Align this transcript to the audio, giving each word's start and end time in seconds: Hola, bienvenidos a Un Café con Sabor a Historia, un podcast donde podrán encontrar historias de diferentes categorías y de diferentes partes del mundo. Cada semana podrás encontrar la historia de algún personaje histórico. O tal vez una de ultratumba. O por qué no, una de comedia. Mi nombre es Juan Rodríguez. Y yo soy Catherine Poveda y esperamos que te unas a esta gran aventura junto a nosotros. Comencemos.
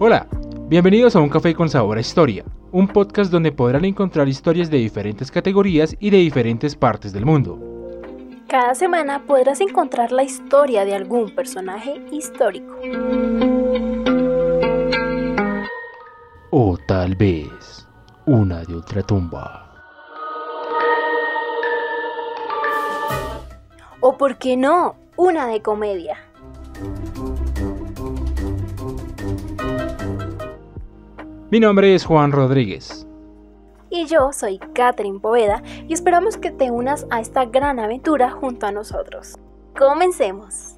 Hola, 0.00 0.28
bienvenidos 0.68 1.16
a 1.16 1.20
Un 1.20 1.28
Café 1.28 1.56
con 1.56 1.68
Sabor 1.68 1.98
a 1.98 2.00
Historia, 2.00 2.44
un 2.70 2.86
podcast 2.86 3.32
donde 3.32 3.50
podrán 3.50 3.84
encontrar 3.84 4.28
historias 4.28 4.70
de 4.70 4.78
diferentes 4.78 5.28
categorías 5.28 5.96
y 5.98 6.10
de 6.10 6.18
diferentes 6.18 6.76
partes 6.76 7.12
del 7.12 7.26
mundo. 7.26 7.58
Cada 8.46 8.76
semana 8.76 9.24
podrás 9.26 9.60
encontrar 9.60 10.12
la 10.12 10.22
historia 10.22 10.84
de 10.84 10.94
algún 10.94 11.34
personaje 11.34 12.00
histórico. 12.12 12.76
O 16.50 16.78
tal 16.86 17.16
vez 17.16 17.88
una 18.24 18.62
de 18.62 18.76
ultratumba. 18.76 19.64
O 23.98 24.16
por 24.16 24.38
qué 24.38 24.56
no, 24.56 24.94
una 25.16 25.48
de 25.48 25.60
comedia. 25.60 26.27
Mi 31.50 31.60
nombre 31.60 31.94
es 31.94 32.04
Juan 32.04 32.30
Rodríguez. 32.30 33.06
Y 33.88 34.04
yo 34.04 34.34
soy 34.34 34.58
Catherine 34.74 35.18
Poveda 35.18 35.62
y 35.88 35.94
esperamos 35.94 36.36
que 36.36 36.50
te 36.50 36.70
unas 36.70 37.06
a 37.08 37.20
esta 37.20 37.46
gran 37.46 37.78
aventura 37.78 38.30
junto 38.30 38.66
a 38.66 38.72
nosotros. 38.72 39.38
Comencemos. 39.74 40.77